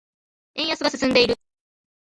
[0.55, 1.35] 円安が進んでいる。